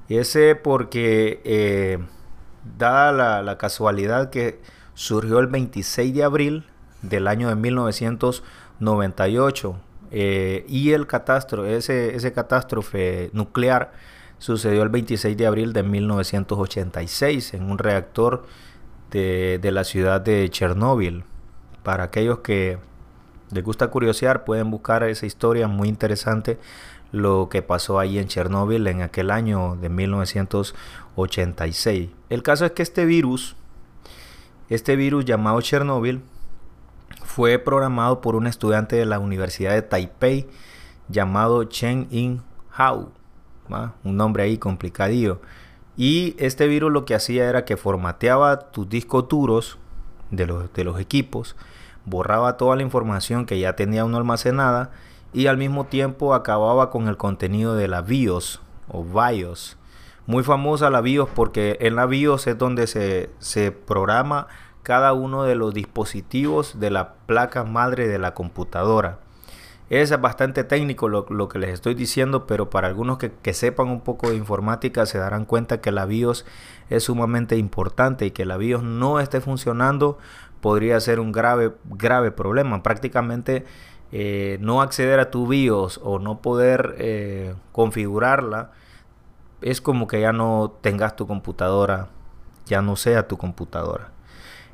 Y 0.10 0.18
ese 0.18 0.56
porque, 0.56 1.42
eh, 1.44 1.98
dada 2.78 3.42
la, 3.42 3.58
casualidad 3.58 4.30
que 4.30 4.62
surgió 4.94 5.40
el 5.40 5.48
26 5.48 6.14
de 6.14 6.24
abril 6.24 6.66
del 7.02 7.28
año 7.28 7.50
de 7.50 7.56
1998, 7.56 9.76
eh, 10.12 10.64
y 10.68 10.92
el 10.92 11.08
catástrofe, 11.08 11.76
ese, 11.76 12.16
ese 12.16 12.32
catástrofe 12.32 13.32
nuclear 13.34 13.92
sucedió 14.40 14.84
el 14.84 14.90
26 14.90 15.36
de 15.36 15.48
abril 15.48 15.74
de 15.74 15.84
1986 15.84 17.54
en 17.54 17.70
un 17.70 17.78
reactor 17.78 18.46
de, 19.12 19.60
la 19.72 19.84
ciudad 19.84 20.22
de 20.22 20.50
Chernóbil. 20.50 21.26
Para 21.84 22.06
aquellos 22.06 22.40
que 22.40 22.78
les 23.52 23.64
gusta 23.64 23.88
curiosear, 23.88 24.46
pueden 24.46 24.72
buscar 24.72 25.04
esa 25.04 25.26
historia 25.26 25.68
muy 25.68 25.90
interesante 25.90 26.58
lo 27.14 27.48
que 27.50 27.62
pasó 27.62 28.00
ahí 28.00 28.20
en 28.20 28.28
Chernóbil 28.28 28.86
en 28.88 29.02
aquel 29.02 29.32
año 29.32 29.78
de 29.78 29.88
1986. 29.90 32.10
El 32.30 32.44
caso 32.44 32.66
es 32.66 32.74
que 32.74 32.84
este 32.84 33.06
virus, 33.06 33.56
este 34.70 34.98
virus 34.98 35.24
llamado 35.24 35.62
Chernóbil, 35.62 36.22
fue 37.24 37.60
programado 37.60 38.20
por 38.20 38.36
un 38.36 38.48
estudiante 38.48 38.98
de 38.98 39.06
la 39.06 39.20
Universidad 39.20 39.72
de 39.74 39.84
Taipei 39.84 40.48
llamado 41.08 41.64
Chen 41.66 42.08
In 42.10 42.42
Hao, 42.76 43.12
un 44.04 44.18
nombre 44.18 44.42
ahí 44.44 44.58
complicadillo. 44.58 45.40
Y 45.98 46.36
este 46.38 46.68
virus 46.68 46.92
lo 46.92 47.06
que 47.06 47.16
hacía 47.16 47.50
era 47.50 47.66
que 47.66 47.76
formateaba 47.76 48.70
tus 48.72 48.88
discos 48.88 49.28
duros 49.28 49.80
de 50.30 50.46
los, 50.46 50.72
de 50.72 50.84
los 50.84 51.00
equipos, 51.00 51.56
borraba 52.06 52.56
toda 52.56 52.76
la 52.76 52.84
información 52.84 53.48
que 53.48 53.60
ya 53.60 53.76
tenía 53.76 54.06
uno 54.06 54.18
almacenada 54.18 54.92
y 55.34 55.48
al 55.48 55.58
mismo 55.58 55.86
tiempo 55.86 56.36
acababa 56.36 56.92
con 56.92 57.08
el 57.08 57.18
contenido 57.18 57.76
de 57.76 57.88
la 57.88 58.02
BIOS 58.02 58.62
o 58.88 59.04
BIOS. 59.04 59.78
Muy 60.28 60.44
famosa 60.44 60.90
la 60.90 61.02
BIOS 61.02 61.30
porque 61.34 61.78
en 61.82 61.96
la 61.96 62.06
BIOS 62.06 62.48
es 62.48 62.58
donde 62.58 62.86
se, 62.86 63.32
se 63.40 63.72
programa 63.72 64.48
cada 64.84 65.14
uno 65.14 65.44
de 65.44 65.56
los 65.56 65.74
dispositivos 65.74 66.80
de 66.80 66.92
la 66.92 67.14
placa 67.26 67.64
madre 67.64 68.08
de 68.08 68.20
la 68.20 68.34
computadora. 68.34 69.20
Es 69.90 70.20
bastante 70.20 70.66
técnico 70.66 71.08
lo, 71.08 71.48
que 71.48 71.60
les 71.60 71.70
estoy 71.70 71.94
diciendo, 71.94 72.46
pero 72.46 72.70
para 72.70 72.90
algunos 72.90 73.20
que, 73.20 73.54
sepan 73.54 73.88
un 73.88 74.02
poco 74.02 74.30
de 74.30 74.36
informática 74.36 75.06
se 75.06 75.18
darán 75.18 75.46
cuenta 75.46 75.80
que 75.80 75.92
la 75.92 76.06
BIOS 76.06 76.46
es 76.90 77.04
sumamente 77.04 77.56
importante 77.56 78.26
y 78.26 78.32
que 78.32 78.46
la 78.46 78.58
BIOS 78.58 78.84
no 78.84 79.22
esté 79.22 79.40
funcionando 79.40 80.18
podría 80.60 81.00
ser 81.00 81.22
un 81.22 81.32
grave, 81.32 81.74
grave 81.86 82.32
problema. 82.32 82.84
Prácticamente 82.84 83.66
eh, 84.12 84.58
no 84.60 84.82
acceder 84.82 85.22
a 85.22 85.32
tu 85.32 85.48
BIOS 85.48 86.02
o 86.04 86.20
no 86.20 86.42
poder 86.42 86.96
eh, 86.98 87.56
configurarla 87.72 88.72
es 89.62 89.80
como 89.80 90.08
que 90.08 90.20
ya 90.20 90.34
no 90.34 90.78
tengas 90.82 91.16
tu 91.16 91.28
computadora, 91.28 92.10
ya 92.66 92.82
no 92.82 92.98
sea 92.98 93.28
tu 93.28 93.38
computadora. 93.38 94.17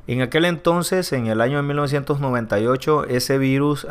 En 0.06 0.20
aquel 0.20 0.44
entonces, 0.44 1.12
en 1.14 1.28
el 1.28 1.40
año 1.40 1.56
de 1.56 1.62
1998, 1.62 3.06
ese 3.06 3.38
virus 3.38 3.86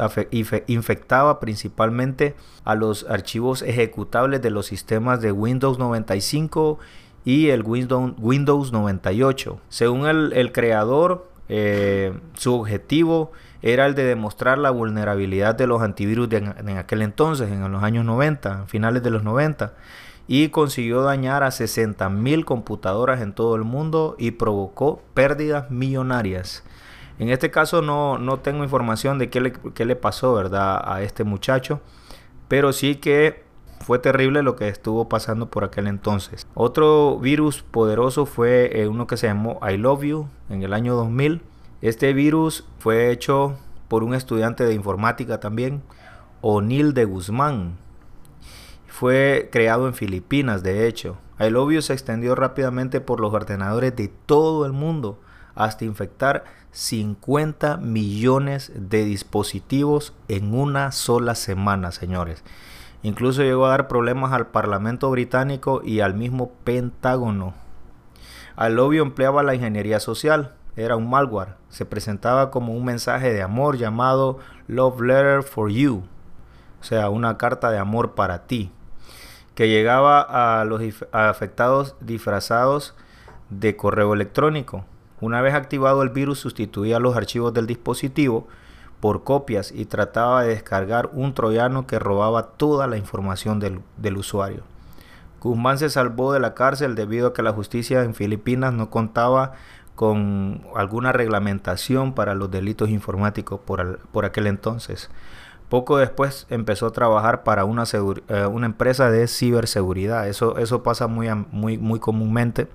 infectaba 0.67 1.39
principalmente 1.39 2.35
a 2.63 2.75
los 2.75 3.07
archivos 3.09 3.63
ejecutables 3.63 4.41
de 4.41 4.51
los 4.51 4.67
sistemas 4.67 5.21
de 5.21 5.31
Windows 5.31 5.79
95 5.79 6.77
y 7.25 7.49
el 7.49 7.63
Windows, 7.63 8.71
98. 8.71 9.59
Según 9.69 10.05
el, 10.05 10.51
creador, 10.51 11.27
eh, 11.49 12.13
su 12.33 12.53
objetivo 12.53 13.31
era 13.63 13.87
el 13.87 13.95
de 13.95 14.03
demostrar 14.03 14.59
la 14.59 14.69
vulnerabilidad 14.69 15.55
de 15.55 15.65
los 15.65 15.81
antivirus 15.81 16.29
en 16.31 16.77
aquel 16.77 17.01
entonces, 17.01 17.51
en 17.51 17.71
los 17.71 17.81
años 17.81 18.05
90, 18.05 18.67
finales 18.67 19.01
de 19.01 19.09
los 19.09 19.23
90 19.23 19.73
y 20.27 20.49
consiguió 20.49 21.01
dañar 21.01 21.43
a 21.43 21.47
60.000 21.47 22.45
computadoras 22.45 23.21
en 23.21 23.33
todo 23.33 23.55
el 23.55 23.63
mundo 23.63 24.15
y 24.17 24.31
provocó 24.31 25.01
pérdidas 25.13 25.69
millonarias. 25.69 26.63
En 27.19 27.29
este 27.29 27.51
caso 27.51 27.81
no, 27.81 28.17
no 28.17 28.39
tengo 28.39 28.63
información 28.63 29.19
de 29.19 29.29
qué 29.29 29.41
le, 29.41 29.53
qué 29.73 29.85
le, 29.85 29.95
pasó 29.95 30.33
¿verdad? 30.33 30.81
a 30.85 31.01
este 31.01 31.23
muchacho, 31.23 31.81
pero 32.47 32.73
sí 32.73 32.95
que 32.95 33.43
fue 33.83 33.99
terrible 33.99 34.41
lo 34.41 34.55
que 34.55 34.69
estuvo 34.69 35.09
pasando 35.09 35.49
por 35.49 35.63
aquel 35.63 35.87
entonces. 35.87 36.47
Otro 36.55 37.19
virus 37.19 37.61
poderoso 37.61 38.25
fue 38.25 38.81
eh, 38.81 38.87
uno 38.87 39.05
que 39.05 39.17
se 39.17 39.27
llamó 39.27 39.59
I 39.67 39.77
Love 39.77 40.03
You 40.03 40.27
en 40.49 40.63
el 40.63 40.73
año 40.73 40.95
2000. 40.95 41.41
Este 41.81 42.13
virus 42.13 42.65
fue 42.79 43.11
hecho 43.11 43.57
por 43.89 44.03
un 44.03 44.15
estudiante 44.15 44.65
de 44.65 44.73
informática 44.73 45.39
también, 45.39 45.83
O'Neill 46.41 46.93
de 46.93 47.05
Guzmán, 47.05 47.77
fue 48.93 49.49
creado 49.51 49.87
en 49.87 49.95
Filipinas, 49.95 50.61
de 50.61 50.87
hecho. 50.87 51.17
El 51.39 51.81
se 51.81 51.93
extendió 51.93 52.35
rápidamente 52.35 53.01
por 53.01 53.19
los 53.19 53.33
ordenadores 53.33 53.95
de 53.95 54.07
todo 54.07 54.67
el 54.67 54.71
mundo 54.71 55.19
hasta 55.55 55.83
infectar 55.83 56.43
50 56.73 57.77
millones 57.77 58.71
de 58.75 59.03
dispositivos 59.03 60.13
en 60.27 60.53
una 60.53 60.91
sola 60.91 61.33
semana, 61.33 61.91
señores. 61.91 62.43
Incluso 63.01 63.41
llegó 63.41 63.65
a 63.65 63.69
dar 63.69 63.87
problemas 63.87 64.31
al 64.31 64.47
Parlamento 64.47 65.09
británico 65.09 65.81
y 65.83 66.01
al 66.01 66.13
mismo 66.13 66.51
Pentágono. 66.63 67.55
Alobio 68.55 69.01
empleaba 69.01 69.41
la 69.41 69.55
ingeniería 69.55 69.99
social, 69.99 70.53
era 70.75 70.95
un 70.97 71.09
malware. 71.09 71.55
Se 71.69 71.85
presentaba 71.87 72.51
como 72.51 72.73
un 72.73 72.85
mensaje 72.85 73.33
de 73.33 73.41
amor 73.41 73.75
llamado 73.75 74.37
Love 74.67 75.01
Letter 75.01 75.41
for 75.41 75.71
You, 75.71 76.03
o 76.79 76.83
sea, 76.83 77.09
una 77.09 77.39
carta 77.39 77.71
de 77.71 77.79
amor 77.79 78.13
para 78.13 78.45
ti 78.45 78.71
que 79.55 79.67
llegaba 79.67 80.21
a 80.59 80.65
los 80.65 80.81
afectados 81.11 81.95
disfrazados 81.99 82.95
de 83.49 83.75
correo 83.75 84.13
electrónico. 84.13 84.85
Una 85.21 85.41
vez 85.41 85.53
activado 85.53 86.01
el 86.01 86.09
virus 86.09 86.39
sustituía 86.39 86.99
los 86.99 87.15
archivos 87.15 87.53
del 87.53 87.67
dispositivo 87.67 88.47
por 88.99 89.23
copias 89.23 89.71
y 89.71 89.85
trataba 89.85 90.43
de 90.43 90.49
descargar 90.49 91.09
un 91.13 91.33
troyano 91.33 91.85
que 91.87 91.99
robaba 91.99 92.51
toda 92.57 92.87
la 92.87 92.97
información 92.97 93.59
del, 93.59 93.81
del 93.97 94.17
usuario. 94.17 94.63
Guzmán 95.41 95.77
se 95.77 95.89
salvó 95.89 96.31
de 96.31 96.39
la 96.39 96.53
cárcel 96.53 96.95
debido 96.95 97.27
a 97.27 97.33
que 97.33 97.41
la 97.41 97.51
justicia 97.51 98.03
en 98.03 98.15
Filipinas 98.15 98.73
no 98.73 98.89
contaba 98.89 99.53
con 99.95 100.61
alguna 100.75 101.11
reglamentación 101.11 102.13
para 102.13 102.33
los 102.33 102.49
delitos 102.49 102.89
informáticos 102.89 103.59
por, 103.59 103.99
por 104.11 104.25
aquel 104.25 104.47
entonces. 104.47 105.09
Poco 105.73 105.97
después 105.97 106.45
empezó 106.51 106.85
a 106.85 106.91
trabajar 106.91 107.41
para 107.41 107.65
una, 107.65 107.85
eh, 108.27 108.45
una 108.45 108.67
empresa 108.67 109.09
de 109.09 109.27
ciberseguridad. 109.27 110.27
Eso, 110.27 110.59
eso 110.59 110.83
pasa 110.83 111.07
muy, 111.07 111.27
muy, 111.51 111.79
muy 111.79 111.99
comúnmente 111.99 112.67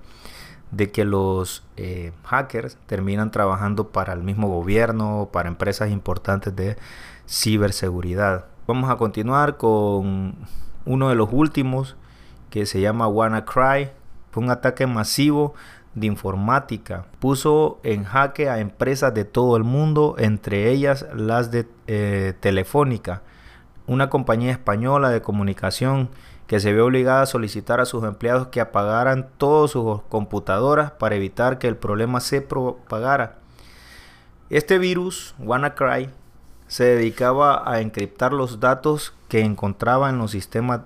de 0.71 0.91
que 0.91 1.05
los 1.05 1.63
eh, 1.77 2.11
hackers 2.25 2.77
terminan 2.87 3.31
trabajando 3.31 3.87
para 3.87 4.11
el 4.11 4.21
mismo 4.21 4.49
gobierno, 4.49 5.29
para 5.31 5.47
empresas 5.47 5.91
importantes 5.91 6.53
de 6.57 6.75
ciberseguridad. 7.25 8.47
Vamos 8.67 8.89
a 8.89 8.97
continuar 8.97 9.55
con 9.55 10.35
uno 10.83 11.07
de 11.07 11.15
los 11.15 11.29
últimos 11.31 11.95
que 12.49 12.65
se 12.65 12.81
llama 12.81 13.07
WannaCry. 13.07 13.91
Fue 14.31 14.43
un 14.43 14.49
ataque 14.49 14.87
masivo 14.87 15.53
de 15.99 16.07
informática. 16.07 17.05
Puso 17.19 17.79
en 17.83 18.03
jaque 18.03 18.49
a 18.49 18.59
empresas 18.59 19.13
de 19.13 19.25
todo 19.25 19.57
el 19.57 19.63
mundo, 19.63 20.15
entre 20.17 20.71
ellas 20.71 21.05
las 21.15 21.51
de 21.51 21.67
eh, 21.87 22.33
Telefónica, 22.39 23.21
una 23.87 24.09
compañía 24.09 24.51
española 24.51 25.09
de 25.09 25.21
comunicación 25.21 26.09
que 26.47 26.59
se 26.59 26.73
ve 26.73 26.81
obligada 26.81 27.21
a 27.21 27.27
solicitar 27.27 27.79
a 27.79 27.85
sus 27.85 28.03
empleados 28.03 28.47
que 28.47 28.61
apagaran 28.61 29.29
todas 29.37 29.71
sus 29.71 30.01
computadoras 30.09 30.91
para 30.91 31.15
evitar 31.15 31.59
que 31.59 31.67
el 31.67 31.77
problema 31.77 32.19
se 32.19 32.41
propagara. 32.41 33.37
Este 34.49 34.79
virus, 34.79 35.35
WannaCry, 35.37 36.09
se 36.67 36.85
dedicaba 36.85 37.71
a 37.71 37.81
encriptar 37.81 38.33
los 38.33 38.59
datos 38.59 39.13
que 39.27 39.41
encontraba 39.41 40.09
en 40.09 40.17
los 40.17 40.31
sistemas 40.31 40.81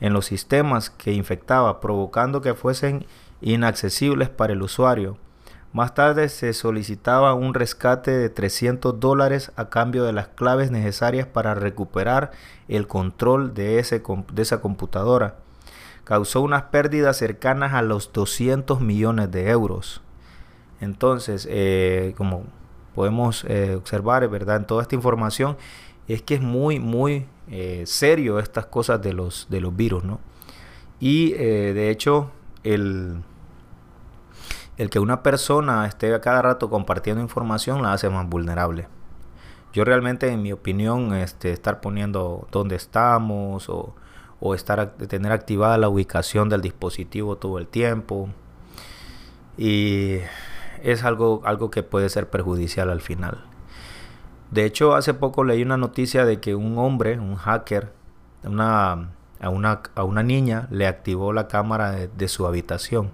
en 0.00 0.12
los 0.12 0.26
sistemas 0.26 0.90
que 0.90 1.12
infectaba, 1.12 1.80
provocando 1.80 2.40
que 2.40 2.54
fuesen 2.54 3.06
inaccesibles 3.40 4.28
para 4.28 4.52
el 4.52 4.62
usuario. 4.62 5.16
Más 5.72 5.94
tarde 5.94 6.28
se 6.30 6.54
solicitaba 6.54 7.34
un 7.34 7.52
rescate 7.52 8.10
de 8.10 8.30
300 8.30 8.98
dólares 8.98 9.52
a 9.56 9.68
cambio 9.68 10.04
de 10.04 10.14
las 10.14 10.28
claves 10.28 10.70
necesarias 10.70 11.26
para 11.26 11.54
recuperar 11.54 12.30
el 12.68 12.86
control 12.86 13.52
de, 13.52 13.78
ese, 13.78 14.02
de 14.32 14.42
esa 14.42 14.60
computadora. 14.62 15.36
Causó 16.04 16.40
unas 16.40 16.64
pérdidas 16.64 17.18
cercanas 17.18 17.74
a 17.74 17.82
los 17.82 18.12
200 18.14 18.80
millones 18.80 19.30
de 19.30 19.50
euros. 19.50 20.00
Entonces, 20.80 21.46
eh, 21.50 22.14
como 22.16 22.44
podemos 22.94 23.44
eh, 23.46 23.74
observar, 23.76 24.26
¿verdad? 24.28 24.56
En 24.56 24.66
toda 24.66 24.82
esta 24.82 24.94
información, 24.94 25.58
es 26.06 26.22
que 26.22 26.36
es 26.36 26.40
muy, 26.40 26.80
muy 26.80 27.26
eh, 27.50 27.82
serio 27.84 28.38
estas 28.38 28.64
cosas 28.66 29.02
de 29.02 29.12
los, 29.12 29.48
de 29.50 29.60
los 29.60 29.76
virus, 29.76 30.02
¿no? 30.02 30.18
Y 30.98 31.32
de 31.32 31.90
hecho, 31.90 32.32
el, 32.64 33.22
el 34.76 34.90
que 34.90 34.98
una 34.98 35.22
persona 35.22 35.86
esté 35.86 36.14
a 36.14 36.20
cada 36.20 36.42
rato 36.42 36.70
compartiendo 36.70 37.22
información 37.22 37.82
la 37.82 37.92
hace 37.92 38.08
más 38.10 38.28
vulnerable. 38.28 38.88
Yo 39.72 39.84
realmente, 39.84 40.28
en 40.28 40.42
mi 40.42 40.52
opinión, 40.52 41.14
este, 41.14 41.52
estar 41.52 41.80
poniendo 41.80 42.48
dónde 42.50 42.76
estamos 42.76 43.68
o, 43.68 43.94
o 44.40 44.54
estar 44.54 44.92
tener 44.92 45.32
activada 45.32 45.78
la 45.78 45.88
ubicación 45.88 46.48
del 46.48 46.62
dispositivo 46.62 47.36
todo 47.36 47.58
el 47.58 47.66
tiempo 47.66 48.28
y 49.56 50.18
es 50.82 51.04
algo, 51.04 51.42
algo 51.44 51.70
que 51.70 51.82
puede 51.82 52.08
ser 52.08 52.30
perjudicial 52.30 52.90
al 52.90 53.00
final. 53.00 53.44
De 54.50 54.64
hecho, 54.64 54.94
hace 54.94 55.12
poco 55.12 55.44
leí 55.44 55.62
una 55.62 55.76
noticia 55.76 56.24
de 56.24 56.40
que 56.40 56.54
un 56.54 56.78
hombre, 56.78 57.18
un 57.18 57.36
hacker, 57.36 57.92
una, 58.44 59.10
a, 59.40 59.48
una, 59.50 59.82
a 59.94 60.04
una 60.04 60.22
niña 60.22 60.68
le 60.70 60.86
activó 60.86 61.32
la 61.32 61.48
cámara 61.48 61.92
de 61.92 62.28
su 62.28 62.46
habitación 62.46 63.10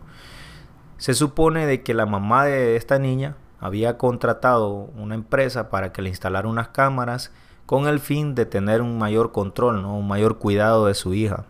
se 1.04 1.14
supone 1.14 1.66
de 1.66 1.82
que 1.82 1.94
la 1.94 2.06
mamá 2.06 2.46
de 2.46 2.76
esta 2.76 2.98
niña 2.98 3.36
había 3.60 3.98
contratado 3.98 4.90
una 4.96 5.14
empresa 5.14 5.68
para 5.68 5.92
que 5.92 6.02
le 6.02 6.08
instalara 6.08 6.48
unas 6.48 6.68
cámaras 6.68 7.32
con 7.66 7.86
el 7.88 8.00
fin 8.00 8.34
de 8.34 8.46
tener 8.46 8.82
un 8.82 8.98
mayor 8.98 9.32
control, 9.32 9.82
¿no? 9.82 9.98
un 9.98 10.06
mayor 10.06 10.38
cuidado 10.38 10.86
de 10.86 10.94
su 10.94 11.14
hija. 11.14 11.44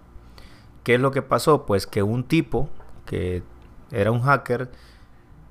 ¿Qué 0.82 0.94
es 0.94 1.00
lo 1.00 1.10
que 1.10 1.22
pasó? 1.22 1.66
Pues 1.66 1.86
que 1.86 2.02
un 2.02 2.24
tipo 2.24 2.68
que 3.06 3.42
era 3.90 4.10
un 4.10 4.22
hacker 4.22 4.70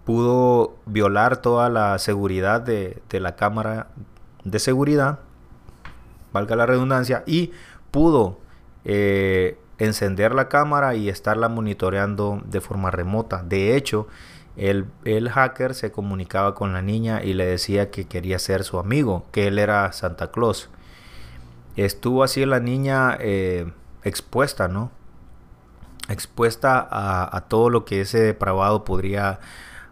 pudo 0.06 0.76
violar 0.86 1.38
toda 1.38 1.70
la 1.70 1.98
seguridad 1.98 2.62
de, 2.62 3.02
la 3.10 3.36
cámara 3.36 3.88
de 4.44 4.60
seguridad, 4.60 5.20
valga 6.34 6.56
la 6.56 6.66
redundancia, 6.66 7.24
y 7.26 7.52
pudo 7.90 8.40
eh, 8.86 9.58
encender 9.78 10.34
la 10.34 10.50
cámara 10.50 10.96
y 10.96 11.10
estarla 11.10 11.50
monitoreando 11.50 12.42
de 12.46 12.62
forma 12.62 12.92
remota. 12.92 13.44
De 13.44 13.76
hecho, 13.76 14.08
el, 14.56 14.86
el, 15.04 15.30
hacker 15.30 15.74
se 15.74 15.92
comunicaba 15.92 16.54
con 16.54 16.74
la 16.74 16.82
niña 16.82 17.24
y 17.24 17.34
le 17.34 17.46
decía 17.46 17.90
que 17.90 18.06
quería 18.06 18.40
ser 18.40 18.64
su 18.64 18.78
amigo, 18.78 19.26
que 19.32 19.48
él 19.48 19.58
era 19.58 19.92
Santa 19.94 20.32
Claus. 20.32 20.70
Estuvo 21.76 22.24
así 22.24 22.46
la 22.46 22.60
niña 22.60 23.18
eh, 23.20 23.72
expuesta, 24.04 24.68
¿no? 24.68 24.92
Expuesta 26.10 26.88
a, 26.92 27.42
todo 27.48 27.70
lo 27.70 27.86
que 27.86 28.02
ese 28.02 28.20
depravado 28.20 28.84
podría 28.84 29.40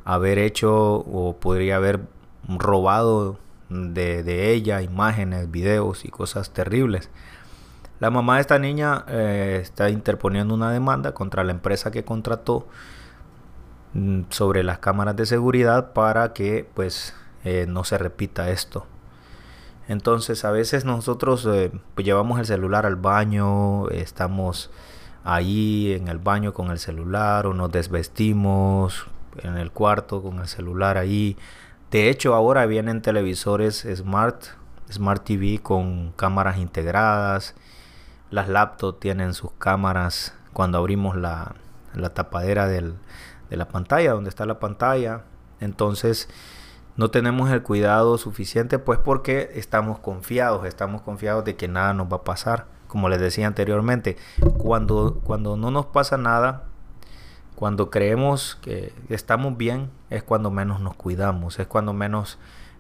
haber 0.04 0.38
hecho 0.38 0.96
o 0.96 1.38
podría 1.40 1.78
haber 1.78 2.02
robado 2.48 3.40
de, 3.70 4.22
de 4.22 4.52
ella, 4.52 4.82
imágenes, 4.82 5.50
videos 5.50 6.06
y 6.06 6.10
cosas 6.10 6.52
terribles. 6.52 7.10
La 8.02 8.10
mamá 8.10 8.36
de 8.36 8.42
esta 8.42 8.58
niña 8.58 9.06
eh, 9.10 9.60
está 9.62 9.92
interponiendo 9.92 10.56
una 10.56 10.72
demanda 10.72 11.14
contra 11.14 11.44
la 11.44 11.52
empresa 11.52 11.92
que 11.92 12.04
contrató 12.04 12.68
mm, 13.94 14.22
sobre 14.30 14.64
las 14.64 14.80
cámaras 14.80 15.16
de 15.16 15.28
seguridad 15.28 15.94
para 15.94 16.34
que 16.34 16.68
pues 16.74 17.14
eh, 17.44 17.68
no 17.70 17.84
se 17.84 18.00
repita 18.00 18.50
esto. 18.50 18.88
Entonces 19.88 20.44
a 20.46 20.50
veces 20.50 20.84
nosotros 20.84 21.46
eh, 21.46 21.72
pues, 21.94 22.04
llevamos 22.04 22.40
el 22.40 22.48
celular 22.48 22.88
al 22.88 22.96
baño, 22.96 23.88
estamos 23.90 24.72
ahí 25.24 25.94
en 25.94 26.08
el 26.08 26.18
baño 26.18 26.56
con 26.56 26.72
el 26.72 26.80
celular 26.80 27.46
o 27.46 27.54
nos 27.54 27.72
desvestimos 27.72 29.06
en 29.44 29.58
el 29.58 29.70
cuarto 29.70 30.24
con 30.24 30.40
el 30.40 30.48
celular 30.48 30.98
ahí. 30.98 31.38
De 31.92 32.10
hecho 32.10 32.34
ahora 32.34 32.66
vienen 32.66 33.04
televisores 33.04 33.86
smart, 33.96 34.46
smart 34.92 35.24
TV 35.24 35.60
con 35.62 36.14
cámaras 36.14 36.58
integradas 36.58 37.54
las 38.32 38.50
laptops 38.50 39.00
tienen 39.00 39.34
sus 39.34 39.52
cámaras 39.52 40.34
cuando 40.54 40.78
abrimos 40.78 41.16
la, 41.16 41.56
tapadera 42.14 42.68
de 42.68 42.96
la 43.50 43.68
pantalla, 43.68 44.14
donde 44.14 44.30
está 44.30 44.46
la 44.46 44.60
pantalla. 44.60 45.22
Entonces 45.60 46.28
no 46.98 47.12
tenemos 47.12 47.50
el 47.52 47.62
cuidado 47.62 48.18
suficiente 48.18 48.80
pues 48.80 49.00
porque 49.00 49.52
estamos 49.56 50.00
confiados, 50.00 50.66
estamos 50.66 51.02
confiados 51.02 51.46
de 51.46 51.56
que 51.56 51.68
nada 51.68 51.94
nos 51.94 52.12
va 52.12 52.18
a 52.18 52.24
pasar. 52.24 52.66
Como 52.88 53.08
les 53.08 53.20
decía 53.20 53.48
anteriormente, 53.48 54.18
cuando, 54.58 55.22
cuando 55.24 55.56
no 55.56 55.72
nos 55.72 55.86
pasa 55.86 56.18
nada, 56.18 56.66
cuando 57.56 57.90
creemos 57.90 58.58
que 58.62 58.94
estamos 59.10 59.56
bien, 59.56 59.92
es 60.10 60.24
cuando 60.24 60.52
menos 60.52 60.82
nos 60.82 60.96
cuidamos, 60.96 61.60
es 61.60 61.68
cuando 61.68 61.94
menos 61.94 62.38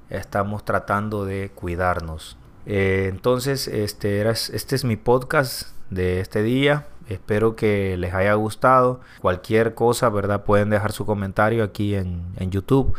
estamos 0.09 0.65
tratando 0.65 1.23
de 1.23 1.51
cuidarnos. 1.51 2.37
Eh, 2.65 3.07
entonces, 3.09 3.67
este, 3.67 4.27
este 4.29 4.75
es 4.75 4.83
mi 4.83 4.95
podcast 4.97 5.69
de 5.89 6.19
este 6.19 6.43
día. 6.43 6.87
Espero 7.07 7.55
que 7.55 7.97
les 7.97 8.13
haya 8.13 8.33
gustado. 8.35 9.01
Cualquier 9.21 9.73
cosa, 9.73 10.09
¿verdad? 10.09 10.43
Pueden 10.43 10.69
dejar 10.69 10.91
su 10.91 11.05
comentario 11.05 11.63
aquí 11.63 11.95
en, 11.95 12.33
YouTube. 12.51 12.93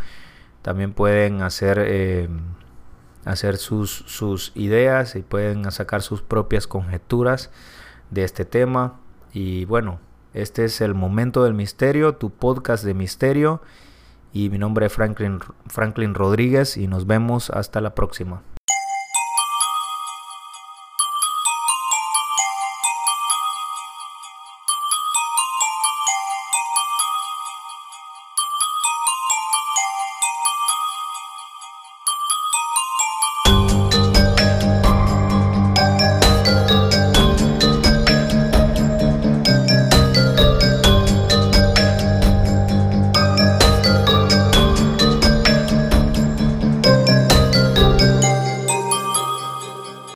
También 0.63 0.93
pueden 0.93 1.43
hacer, 1.43 1.83
eh, 1.85 2.29
hacer 3.25 3.57
sus, 3.57 4.05
sus 4.07 4.53
ideas 4.55 5.17
y 5.17 5.23
pueden 5.23 5.71
sacar 5.73 6.03
sus 6.03 6.23
propias 6.23 6.67
conjeturas 6.67 7.51
de 8.11 8.25
este 8.25 8.45
tema. 8.45 9.01
Y 9.33 9.65
bueno, 9.65 9.99
este 10.35 10.65
es 10.65 10.81
el 10.81 10.95
momento 10.95 11.45
del 11.45 11.55
misterio, 11.55 12.15
tu 12.17 12.31
podcast 12.31 12.85
de 12.85 12.95
misterio. 12.95 13.63
Y 14.33 14.51
mi 14.51 14.59
nombre 14.59 14.87
es 14.87 14.93
Franklin, 14.93 15.41
Franklin 15.67 16.15
Rodríguez 16.15 16.77
y 16.77 16.87
nos 16.87 17.07
vemos 17.07 17.51
hasta 17.51 17.81
la 17.81 17.95
próxima. 17.95 18.43